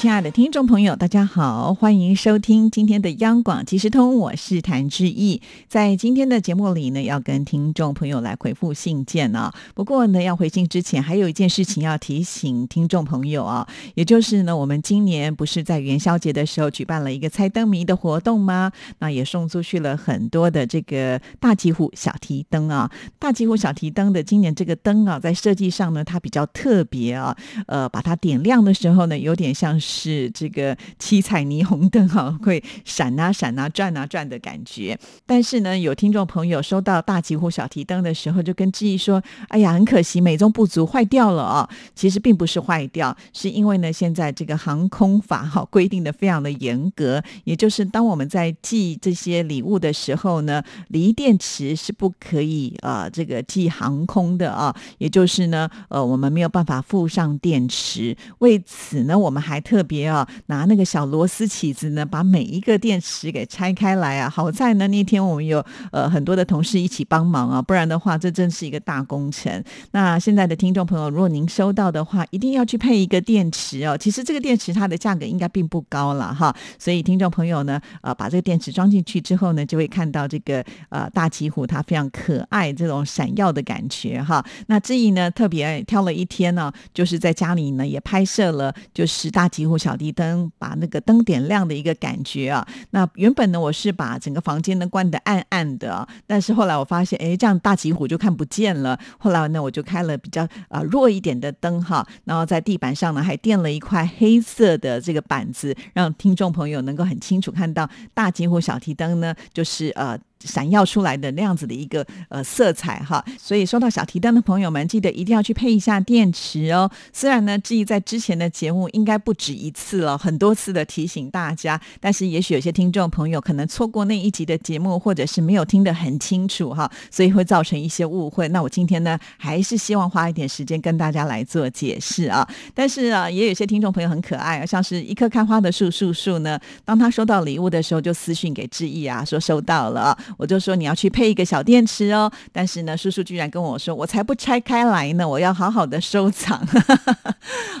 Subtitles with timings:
[0.00, 5.42] 亲爱的听众朋友，大家好，欢迎收听今天的央广即时通，我是谭志毅。
[5.68, 9.52] 在今天的节目里呢，要跟听众朋友来回复信件呢。
[9.74, 18.72] 不过呢，要回信之前，还有一件事情要提醒听众朋友啊，也就是呢，我们今年不是在元宵节的时候举办了一个猜灯谜的活动吗？
[19.00, 22.90] 那也送出去了很多的这个大吉虎小提灯啊。
[23.18, 27.36] 大吉虎小提灯的今年这个灯啊，在设计上呢，它比较特别啊。
[27.66, 29.89] 呃，把它点亮的时候呢，有点像是。
[29.90, 34.96] 是这个七彩霓虹灯哈，会闪啊闪啊转啊转的感觉。
[35.26, 54.74] 但是呢，有听众朋友收到大吉户小提灯的时候，就跟志毅说：“哎呀，很可惜，美中不足，坏掉了哦！”其实并不是坏掉，是因为呢，现在这个航空法哈规定的非常的严格，也就是当我们在寄这些礼物的时候呢，锂电池是不可以呃这个寄航空的啊。
[54.98, 58.16] 也就是呢，呃，我们没有办法附上电池。
[58.38, 64.28] 为此呢，我们还特特别啊，拿那个小螺丝起子呢，把每一个电池给拆开来啊。
[64.28, 69.64] 好在呢，那天我们有呃很多的同事一起帮忙啊，不然的话，这真是一个大工程。
[69.92, 73.96] 那现在的听众朋友，如果您收到的话，一定要去配一个电池哦。
[73.96, 84.44] 其实这个电池它的价格应该并不高了哈，所以听众朋友呢，呃，把这个电池装进去之后呢，就会看到这个呃大吉虎它非常可爱这种闪耀的感觉哈。
[84.66, 98.98] 那志毅呢，特别挑了一天呢，就是在家里呢也拍摄了，就是大吉小提灯把那个灯点亮的一个感觉啊，那原本呢我是把整个房间呢关的暗暗的，但是后来我发现，哎，这样大吉虎就看不见了。
[99.18, 110.18] 后来呢我就开了比较啊弱一点的灯哈，然后在地板上呢还垫了一块黑色的这个板子，让听众朋友能够很清楚看到大吉虎小提灯呢，就是呃。
[110.44, 116.90] 闪耀出来的那样子的一个呃色彩哈，所以收到小提灯的朋友们，记得一定要去配一下电池哦。
[117.12, 128.48] 虽然呢，志毅在之前的节目应该不止一次了，很多次的提醒大家，但是也许有些听众朋友可能错过那一集的节目，或者是没有听得很清楚哈，所以会造成一些误会。
[128.48, 132.48] 那我今天呢，还是希望花一点时间跟大家来做解释啊。
[132.74, 140.16] 但是啊，也有些听众朋友很可爱啊，像是一棵开花的树树树呢，当他收到礼物的时候，就私讯给志毅啊，说收到了。
[140.36, 146.66] 我就说你要去配一个小电池哦，但是呢，叔叔居然跟我说，我才不拆开来呢，我要好好的收藏。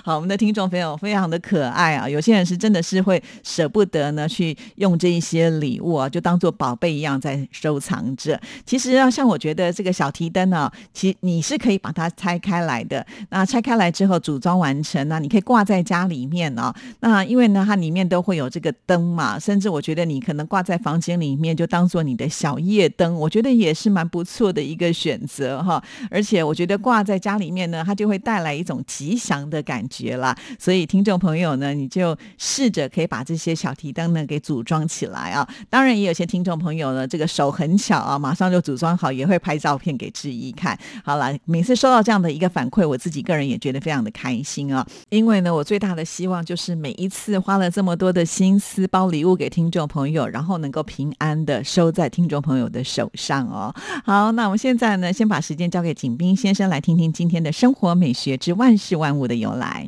[0.02, 8.40] 好，我们的听众朋友非常的可爱啊，有些人是真的是会舍不得呢，去用这一些礼物啊，就当做宝贝一样在收藏着。
[8.64, 13.06] 其实啊，像我觉得这个小提灯呢，其实你是可以把它拆开来的。
[13.28, 16.74] 那拆开来之后组装完成，那你可以挂在家里面啊。
[17.00, 25.82] 那因为呢，它里面都会有这个灯嘛，甚至我觉得你可能挂在房间里面，就当做你的小夜灯，我觉得也是蛮不错的一个选择哈。
[26.10, 30.36] 而且我觉得挂在家里面呢，它就会带来一种吉祥的感觉啦。
[30.58, 35.46] 所以听众朋友呢，你就试着可以把这些小提灯呢给组装起来啊。
[35.68, 40.78] 当然，也有些听众朋友呢，这个手很巧啊，马上就组装好，也会拍照片给志毅看。
[41.04, 44.86] 好了，每次收到这样的一个反馈，我自己个人也觉得非常的开心啊。
[45.10, 53.74] 因为呢，我最大的希望就是每一次花了这么多的心思包礼物给听众朋友，然后能够平安的收在听众朋友的手上哦。
[54.04, 59.79] 好，那我们现在呢，先把时间交给景斌先生，来听听今天的生活美学之万事万物的由来。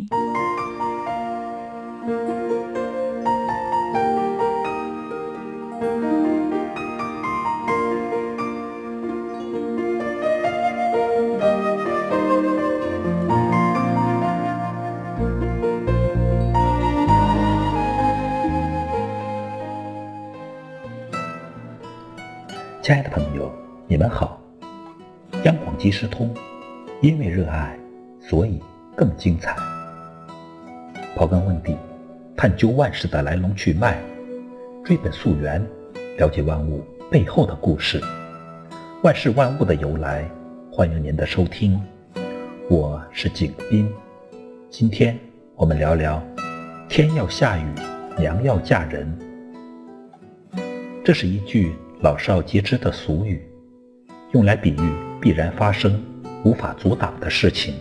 [22.82, 23.50] 亲爱的朋友，
[23.86, 24.40] 你们好！
[25.44, 26.28] 央广即时通，
[27.00, 27.78] 因为热爱，
[28.20, 28.60] 所以
[28.96, 29.71] 更精彩。
[31.14, 31.76] 刨根问底，
[32.36, 33.98] 探究万事的来龙去脉，
[34.82, 35.64] 追本溯源，
[36.16, 38.00] 了解万物背后的故事。
[39.02, 40.28] 万事万物的由来，
[40.70, 41.80] 欢迎您的收听。
[42.68, 43.92] 我是景斌，
[44.70, 45.18] 今天
[45.54, 46.22] 我们聊聊
[46.88, 47.64] “天要下雨，
[48.16, 49.06] 娘要嫁人”。
[51.04, 51.74] 这是一句。
[52.00, 53.40] 老少皆知的俗语，
[54.32, 56.02] 用来比喻必然发生、
[56.42, 57.76] 无法阻挡的事情。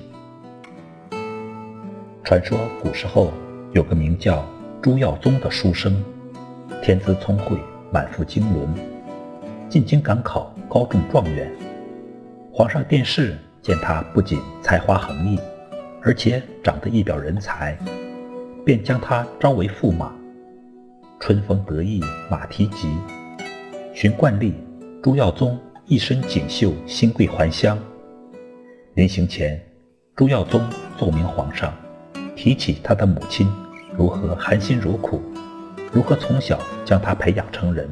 [2.31, 3.29] 传说古时候
[3.73, 4.47] 有个名叫
[4.81, 6.01] 朱耀宗的书生，
[6.81, 7.57] 天资聪慧，
[7.91, 8.73] 满腹经纶，
[9.67, 11.51] 进京赶考，高中状元。
[12.49, 15.37] 皇上殿试见他不仅才华横溢，
[16.01, 17.77] 而且长得一表人才，
[18.63, 20.15] 便将他招为驸马。
[21.19, 21.99] 春风得意
[22.29, 22.95] 马蹄疾，
[23.93, 24.53] 循惯例，
[25.03, 27.77] 朱耀宗一身锦绣，新贵还乡。
[28.93, 29.61] 临行前，
[30.15, 30.61] 朱耀宗
[30.97, 31.73] 奏明皇上，
[32.41, 33.47] 提起他的母亲
[33.95, 35.21] 如何含辛茹苦，
[35.91, 37.87] 如何从小将他培养成人，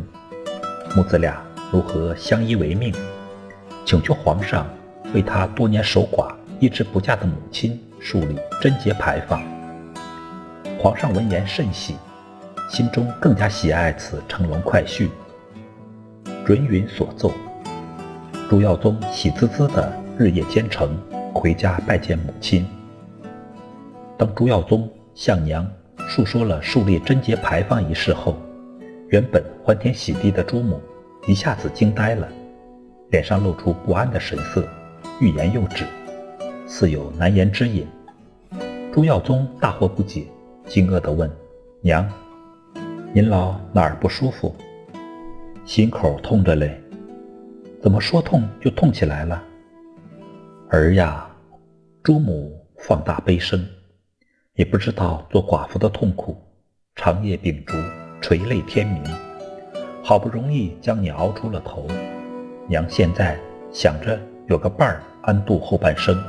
[0.96, 1.40] 母子俩
[1.72, 2.92] 如何相依为命，
[3.86, 4.68] 请求皇上
[5.14, 9.40] 为他多年守寡、一直不嫁的母亲树立贞节牌坊。
[10.80, 11.96] 皇上闻言甚喜。
[12.68, 15.10] 心中更加喜爱此乘龙快婿，
[16.44, 17.32] 准允所奏。
[18.50, 20.98] 朱耀宗喜滋滋的日夜兼程
[21.34, 22.68] 回家拜见母亲。
[24.20, 25.66] 当朱耀宗向娘
[26.10, 28.36] 述说了树立贞节牌坊一事后，
[29.08, 30.82] 原本欢天喜地的朱母
[31.26, 32.28] 一下子惊呆了，
[33.12, 34.68] 脸上露出不安的神色，
[35.22, 35.86] 欲言又止，
[36.68, 37.88] 似有难言之隐。
[38.92, 40.26] 朱耀宗大惑不解，
[40.68, 41.32] 惊愕地问
[41.80, 42.06] ：“娘。”
[43.16, 44.54] 您老哪儿不舒服？
[45.64, 46.78] 心口痛着嘞，
[47.82, 49.42] 怎么说痛就痛起来了？
[50.72, 51.26] 儿呀，
[52.04, 53.66] 朱母放大悲声，
[54.60, 56.36] 也不知道做寡妇的痛苦，
[56.94, 57.78] 长夜秉烛，
[58.20, 59.02] 垂泪天明，
[60.04, 61.88] 好不容易将你熬出了头，
[62.68, 63.40] 娘现在
[63.72, 66.22] 想着有个伴儿安度后半生。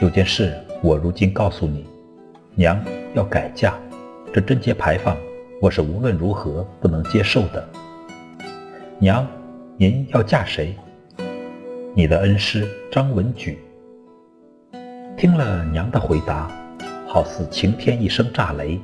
[0.00, 0.52] 有件事
[0.82, 1.86] 我如今告诉你，
[2.56, 2.84] 娘
[3.14, 3.78] 要改嫁，
[4.34, 5.16] 这贞节牌坊。
[5.60, 7.68] 我是无论如何不能接受的，
[8.98, 9.24] 娘，
[9.76, 10.74] 您要嫁谁？
[11.94, 13.60] 你的恩师张文举。
[15.16, 16.50] 听了娘的回答，
[17.12, 18.80] 好似晴天一声炸雷，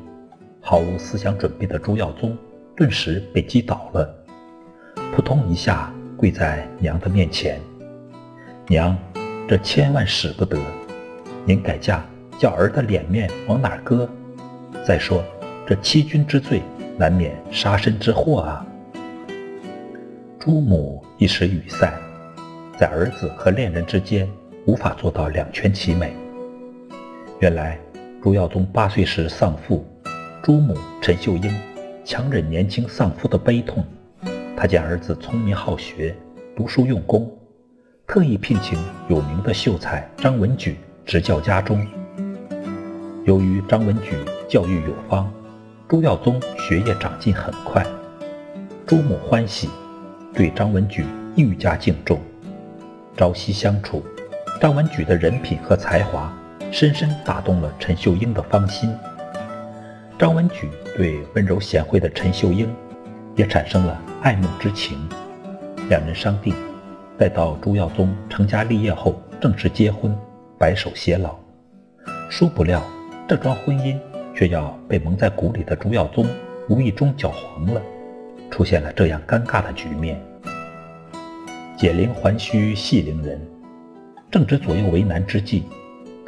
[0.60, 2.36] 毫无思想准备的朱耀宗
[2.76, 4.14] 顿时被击倒了，
[5.14, 7.58] 扑通一下跪在娘的面前。
[8.66, 8.94] 娘，
[9.48, 10.58] 这千万使不得，
[11.46, 12.04] 您改嫁
[12.38, 14.06] 叫儿的脸面往哪搁？
[14.86, 15.25] 再说。
[15.66, 16.60] 这欺君之罪，
[16.98, 18.66] 难免杀身之祸啊！
[20.38, 21.90] 朱母一时语塞，
[22.78, 24.28] 在儿子和恋人之间
[24.66, 26.12] 无法做到两全其美。
[27.40, 27.78] 原来
[28.20, 29.86] 朱耀宗八岁时丧父，
[30.42, 31.54] 朱母陈秀英
[32.04, 33.84] 强忍年轻丧夫的悲痛，
[34.56, 36.12] 他见儿子聪明好学，
[36.56, 37.30] 读书用功，
[38.08, 38.76] 特意聘请
[39.08, 40.76] 有名的秀才张文举
[41.06, 41.86] 执教家中。
[43.24, 44.16] 由于张文举
[44.48, 45.30] 教育有方。
[45.88, 47.82] 朱耀宗学业长进很快，
[48.86, 49.70] 朱母欢喜，
[50.34, 52.20] 对张文举愈加敬重。
[53.16, 54.02] 朝夕相处，
[54.60, 56.30] 张文举的人品和才华
[56.70, 58.94] 深深打动了陈秀英的芳心。
[60.18, 62.68] 张文举对温柔贤惠的陈秀英
[63.36, 64.98] 也产生了爱慕之情。
[65.88, 66.54] 两人商定，
[67.16, 70.16] 待到朱耀宗成家立业后正式结婚，
[70.58, 71.36] 白首偕老。
[72.28, 72.82] 殊不料，
[73.28, 73.98] 这桩婚姻。
[74.34, 76.24] 却要被蒙在鼓里的朱耀宗
[76.68, 77.82] 无意中搅黄了，
[78.52, 80.16] 出现了这样尴尬的局面。
[81.76, 83.40] 解铃还须系铃人，
[84.30, 85.64] 正值左右为难之际，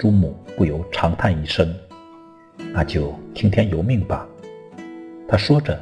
[0.00, 1.70] 朱母不由长叹一声
[2.73, 4.26] ：“那就听天由命吧。”
[5.29, 5.79] 他说着，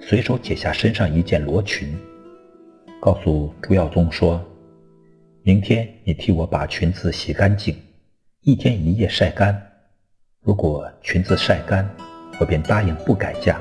[0.00, 1.96] 随手解下身上一件罗裙，
[3.00, 4.44] 告诉朱耀宗说
[5.44, 7.76] ：“明天你替我把裙子洗干净，
[8.40, 9.56] 一天一夜晒干。”
[10.42, 11.88] 如果裙子晒干，
[12.40, 13.54] 我便答应不改嫁；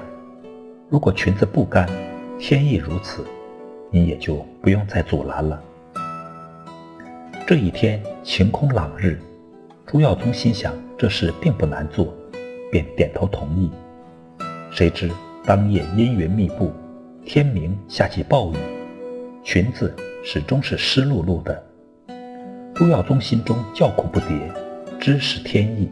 [0.89, 1.87] 如果裙子不干，
[2.39, 3.23] 天意如此，
[3.91, 5.63] 你也就不用再阻拦了。
[7.45, 9.19] 这一天晴空朗日，
[9.91, 12.13] 朱耀宗心想这事并不难做，
[12.71, 13.71] 便点头同意。
[14.69, 15.09] 谁知
[15.43, 16.71] 当夜阴云密布，
[17.25, 18.57] 天明下起暴雨，
[19.43, 19.91] 裙子
[20.23, 21.63] 始终是湿漉漉的。
[22.75, 24.51] 朱耀宗心中叫苦不迭，
[24.99, 25.89] 知是天意。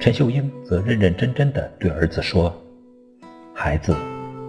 [0.00, 2.50] 陈秀英则认认真真地对儿子说
[3.54, 3.94] ：“孩子，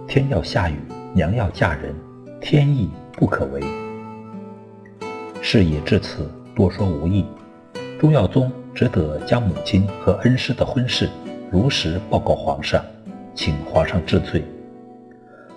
[0.08, 0.76] 天要下雨，
[1.12, 1.94] 娘要嫁人，
[2.40, 3.60] 天意不可违。”
[5.42, 7.22] 事已至此，多说无益。
[7.98, 11.08] 朱耀宗只得将母亲和恩师的婚事
[11.50, 12.84] 如实报告皇上，
[13.34, 14.44] 请皇上治罪。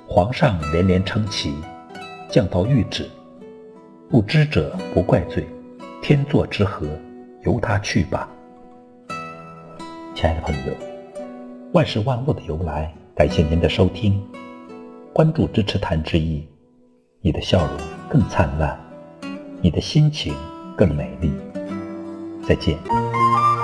[0.07, 1.53] 皇上连连称奇，
[2.29, 3.09] 降道谕旨
[4.09, 5.45] ：“不知者不怪罪，
[6.01, 6.87] 天作之合，
[7.43, 8.29] 由他去吧。”
[10.15, 10.73] 亲爱的朋友，
[11.73, 14.21] 万事万物的由来，感谢您的收听，
[15.11, 16.47] 关注支持谭之意，
[17.19, 17.77] 你的笑容
[18.07, 18.79] 更灿烂，
[19.61, 20.33] 你的心情
[20.77, 21.29] 更美丽。
[22.49, 23.58] 再见。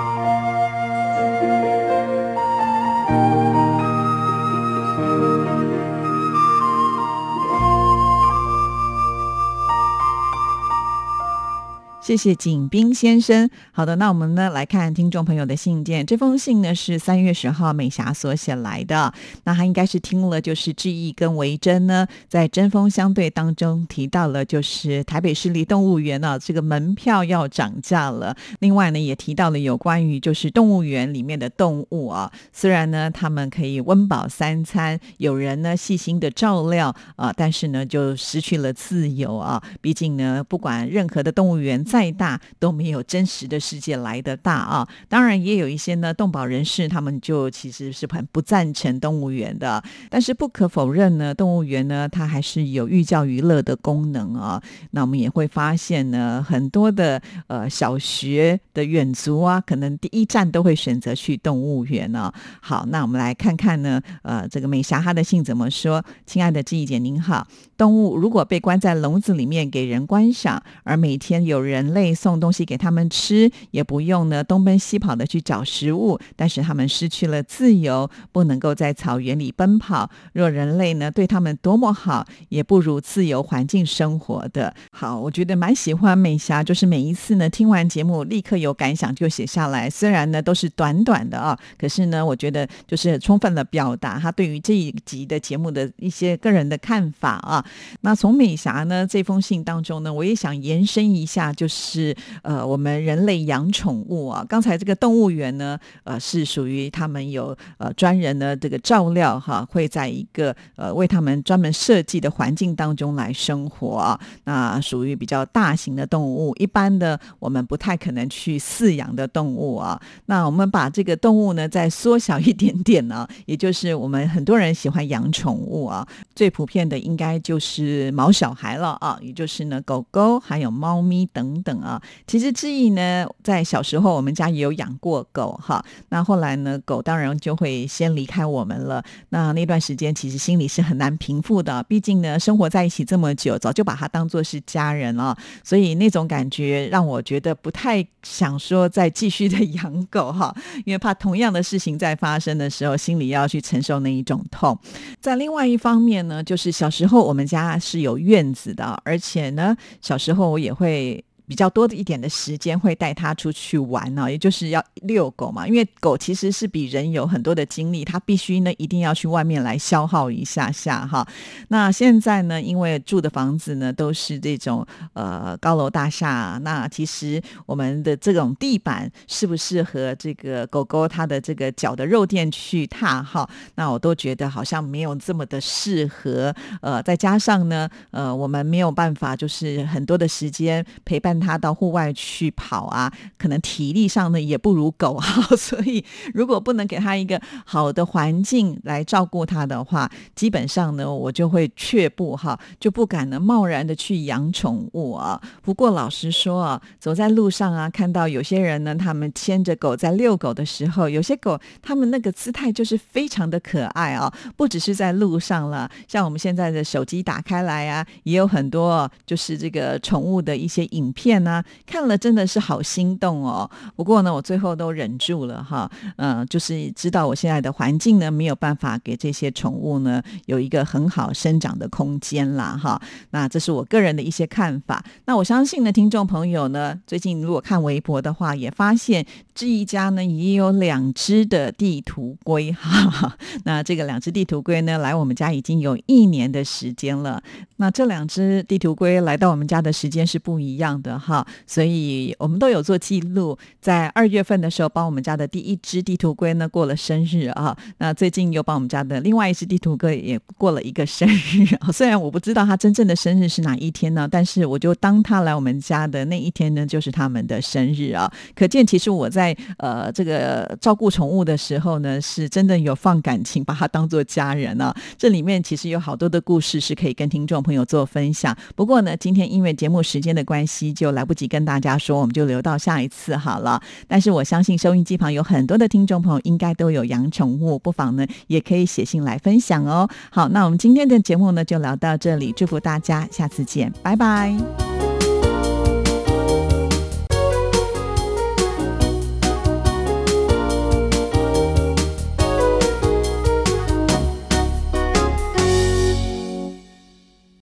[12.16, 13.50] 谢谢景斌先生。
[13.72, 16.06] 好的，那我们呢来看听众朋友的信件。
[16.06, 19.12] 这封信呢是三月十号美霞所写来的。
[19.44, 28.34] 那他应该是听了，就是志毅跟维珍呢在针锋相对当中提到了，就是台北市立动物园呢这个门票要涨价了。
[28.60, 39.62] 另外呢也提到了有关于就是动物园里面的动物啊，虽然呢他们可以温饱三餐，有人呢细心的照料啊，但是呢就失去了自由啊。
[39.82, 44.88] 毕竟呢，不管任何的动物园再大，都没有真实的世界来的大啊。
[45.08, 49.82] 当然也有一些呢动保人士，他们就其实是很不赞成动物园的。
[50.10, 54.62] 但是不可否认呢，动物园呢它还是有寓教于乐的功能啊。
[54.92, 62.32] 那我们也会发现呢，很多的呃小学的远足啊，可能第一站都会选择去动物园呢。
[62.60, 66.04] 好，那我们来看看呢，呃，这个美霞她的信怎么说？
[66.24, 67.46] 亲爱的志毅姐您好，
[67.76, 80.10] 动物如果被关在笼子里面给人观赏，而每天有人人类送东西给他们吃，也不用呢东奔西跑的去找食物，但是他们失去了自由，不能够在草原里奔跑。
[80.32, 85.18] 若人类呢对他们多么好，也不如自由环境生活的好。
[85.20, 89.88] 我觉得蛮喜欢美霞，就是每一次呢听完节目，立刻有感想就写下来。
[89.88, 97.64] 虽然呢都是短短的啊，可是呢我觉得就是充分的表达他对于这一集的节目的一些个人的看法啊。
[98.00, 104.44] 那从美霞呢这封信当中呢，我也想延伸一下，就是是呃，我们人类养宠物啊。
[104.48, 114.18] 刚才这个动物园呢，呃，是属于他们有呃专人的这个照料哈，会在一个呃为他们专门设计的环境当中来生活啊。
[114.44, 120.00] 那属于比较大型的动物，一般的我们不太可能去饲养的动物啊。
[120.26, 129.18] 那我们把这个动物呢再缩小一点点呢，也就是我们很多人喜欢养宠物啊，最普遍的应该就是毛小孩了啊。
[129.20, 132.00] 也就是呢，狗狗还有猫咪等等啊。
[132.28, 135.84] 其实志毅呢，在小时候我们家也有养过狗哈。
[136.10, 139.02] 那后来呢，狗当然就会先离开我们了。
[139.30, 145.36] 那那段时间其实心里是很难平复的，毕竟呢，生活在一起这么久，早就把它当做是家人了。
[145.64, 150.54] 所以那种感觉让我觉得不太想说再继续的 养狗哈，
[150.84, 154.78] 因为怕同样的事情在发生的时候，心里要去承受那一种痛。
[155.20, 161.24] 在另外一方面呢，就是小时候我们家是有院子的，而而且呢，小时候我也会。
[161.46, 165.66] 比较多的一点的时间会带它出去玩呢，也就是要遛狗嘛。
[165.66, 171.26] 因为狗其实是比人有很多的精力，它必须呢一定要去外面来消耗一下下哈。
[171.68, 183.48] 那现在呢，因为住的房子呢都是这种呃高楼大厦，那其实我们的这种地板适不适合这个狗狗它的这个脚的肉垫去踏哈？
[183.76, 186.52] 那我都觉得好像没有这么的适合。
[186.80, 191.35] 呃，再加上呢，呃，我们没有办法就是很多的时间陪伴。
[191.38, 205.40] 它到户外去跑啊，可能体力上呢也不如狗好， 所以如果不能给它一个好的环境来照顾它的话，基本上呢我就会却步哈，就不敢呢贸然的去养宠物啊。
[205.62, 221.25] 不过老实说啊，走在路上啊，看到有些人呢，他们牵着狗在遛狗的时候，有些狗他们那个姿态就是非常的可爱啊，不只是在路上了，像我们现在的手机打开来啊，也有很多就是这个宠物的一些影片。
[221.26, 235.04] 片呢看了真的是好心动哦，不过呢我最后都忍住了哈，嗯，就是知道我现在的环境呢没有办法给这些宠物呢有一个很好生长的空间啦哈，那这是我个人的一些看法。
[235.24, 247.42] 那我相信呢听众朋友呢最近如果看微博的话，也发现这一家呢也有两只的地图龟哈， 那这个两只地图龟呢来我们家已经有一年的时间了，
[247.78, 251.15] 那这两只地图龟来到我们家的时间是不一样的。
[251.18, 257.76] 哈，所以我们都有做记录，在二月份的时候，帮我们家的第一只地图龟呢过了生日啊。
[257.98, 261.66] 那最近又帮我们家的另外一只地图龟也过了一个生日。
[261.92, 268.30] 虽然我不知道它真正的生日是哪一天呢，但是我就当它来我们家的那一天呢，就是他们的生日啊。
[268.54, 274.94] 可见其实我在呃这个照顾宠物的时候呢，是真的有放感情，把它当做家人啊。
[275.16, 278.56] 这里面其实有好多的故事是可以跟听众朋友做分享。
[278.74, 283.80] 不过呢，今天因为节目时间的关系，就就来不及跟大家说，我们就留到下一次好了。
[284.08, 290.08] 但是我相信收音机旁有很多的听众朋友应该都有养宠物，不妨呢也可以写信来分享哦。
[290.30, 294.95] 好，那我们今天的节目呢就聊到这里，祝福大家，下次见，拜拜。